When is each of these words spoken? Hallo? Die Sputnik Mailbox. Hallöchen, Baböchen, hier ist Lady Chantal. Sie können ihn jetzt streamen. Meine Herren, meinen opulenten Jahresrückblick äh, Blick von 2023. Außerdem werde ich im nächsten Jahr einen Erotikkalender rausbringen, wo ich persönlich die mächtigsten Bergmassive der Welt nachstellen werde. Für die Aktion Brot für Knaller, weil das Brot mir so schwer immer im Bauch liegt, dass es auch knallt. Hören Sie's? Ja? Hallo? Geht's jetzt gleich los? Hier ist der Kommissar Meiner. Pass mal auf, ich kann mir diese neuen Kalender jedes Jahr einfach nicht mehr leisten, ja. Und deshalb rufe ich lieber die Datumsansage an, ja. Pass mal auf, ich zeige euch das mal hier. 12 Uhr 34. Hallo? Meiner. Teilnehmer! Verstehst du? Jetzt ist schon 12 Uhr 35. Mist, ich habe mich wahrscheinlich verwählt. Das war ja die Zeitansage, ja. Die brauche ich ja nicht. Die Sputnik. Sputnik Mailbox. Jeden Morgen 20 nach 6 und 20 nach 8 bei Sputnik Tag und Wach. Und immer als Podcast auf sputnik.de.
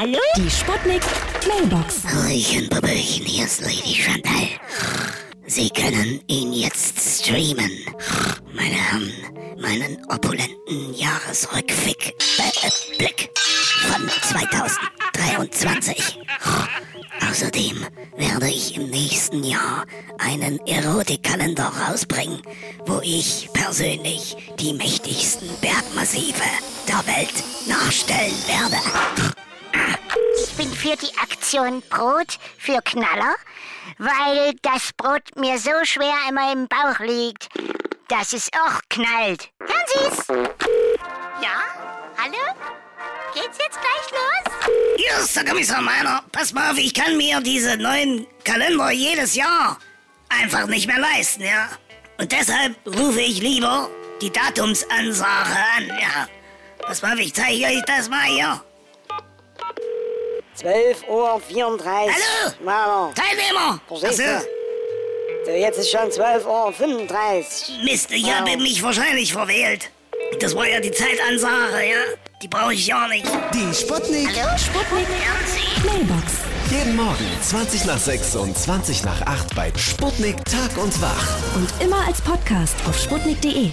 Hallo? 0.00 0.18
Die 0.34 0.48
Sputnik 0.48 1.02
Mailbox. 1.46 2.04
Hallöchen, 2.04 2.70
Baböchen, 2.70 3.26
hier 3.26 3.44
ist 3.44 3.60
Lady 3.60 3.94
Chantal. 3.94 4.48
Sie 5.46 5.68
können 5.68 6.22
ihn 6.26 6.54
jetzt 6.54 7.22
streamen. 7.22 7.70
Meine 8.54 8.76
Herren, 8.76 9.12
meinen 9.60 10.02
opulenten 10.08 10.94
Jahresrückblick 10.94 12.14
äh, 12.38 12.96
Blick 12.96 13.28
von 13.90 14.08
2023. 14.22 16.18
Außerdem 17.30 17.84
werde 18.16 18.48
ich 18.48 18.76
im 18.76 18.88
nächsten 18.88 19.44
Jahr 19.44 19.84
einen 20.16 20.66
Erotikkalender 20.66 21.70
rausbringen, 21.86 22.40
wo 22.86 23.02
ich 23.02 23.50
persönlich 23.52 24.34
die 24.58 24.72
mächtigsten 24.72 25.50
Bergmassive 25.60 26.40
der 26.88 27.06
Welt 27.06 27.44
nachstellen 27.68 28.42
werde. 28.46 29.39
Für 30.80 30.96
die 30.96 31.14
Aktion 31.18 31.82
Brot 31.90 32.38
für 32.56 32.80
Knaller, 32.80 33.34
weil 33.98 34.54
das 34.62 34.94
Brot 34.96 35.20
mir 35.36 35.58
so 35.58 35.72
schwer 35.84 36.14
immer 36.30 36.50
im 36.54 36.68
Bauch 36.68 36.98
liegt, 37.00 37.48
dass 38.08 38.32
es 38.32 38.48
auch 38.54 38.80
knallt. 38.88 39.50
Hören 39.60 40.10
Sie's? 40.10 40.26
Ja? 41.42 41.60
Hallo? 42.16 42.38
Geht's 43.34 43.58
jetzt 43.58 43.78
gleich 43.78 44.10
los? 44.10 44.74
Hier 44.96 45.18
ist 45.18 45.36
der 45.36 45.44
Kommissar 45.44 45.82
Meiner. 45.82 46.24
Pass 46.32 46.54
mal 46.54 46.70
auf, 46.70 46.78
ich 46.78 46.94
kann 46.94 47.14
mir 47.18 47.42
diese 47.42 47.76
neuen 47.76 48.26
Kalender 48.44 48.90
jedes 48.90 49.34
Jahr 49.34 49.76
einfach 50.30 50.66
nicht 50.66 50.86
mehr 50.86 50.98
leisten, 50.98 51.42
ja. 51.42 51.68
Und 52.16 52.32
deshalb 52.32 52.74
rufe 52.86 53.20
ich 53.20 53.40
lieber 53.40 53.90
die 54.22 54.32
Datumsansage 54.32 55.58
an, 55.76 55.88
ja. 55.88 56.26
Pass 56.78 57.02
mal 57.02 57.12
auf, 57.12 57.20
ich 57.20 57.34
zeige 57.34 57.66
euch 57.66 57.84
das 57.86 58.08
mal 58.08 58.24
hier. 58.24 58.64
12 60.60 61.08
Uhr 61.08 61.40
34. 61.40 61.88
Hallo? 61.88 62.54
Meiner. 62.62 63.14
Teilnehmer! 63.14 63.80
Verstehst 63.88 64.18
du? 65.46 65.50
Jetzt 65.52 65.78
ist 65.78 65.90
schon 65.90 66.10
12 66.12 66.46
Uhr 66.46 66.72
35. 66.72 67.80
Mist, 67.82 68.10
ich 68.10 68.30
habe 68.30 68.58
mich 68.58 68.82
wahrscheinlich 68.82 69.32
verwählt. 69.32 69.90
Das 70.38 70.54
war 70.54 70.68
ja 70.68 70.78
die 70.80 70.90
Zeitansage, 70.90 71.88
ja. 71.88 71.96
Die 72.42 72.48
brauche 72.48 72.74
ich 72.74 72.86
ja 72.86 73.08
nicht. 73.08 73.26
Die 73.54 73.74
Sputnik. 73.74 74.28
Sputnik 74.58 75.08
Mailbox. 75.82 76.32
Jeden 76.70 76.94
Morgen 76.94 77.26
20 77.42 77.86
nach 77.86 77.98
6 77.98 78.36
und 78.36 78.56
20 78.56 79.02
nach 79.04 79.22
8 79.22 79.56
bei 79.56 79.72
Sputnik 79.76 80.44
Tag 80.44 80.76
und 80.76 81.00
Wach. 81.00 81.26
Und 81.56 81.70
immer 81.82 82.06
als 82.06 82.20
Podcast 82.20 82.76
auf 82.86 82.98
sputnik.de. 82.98 83.70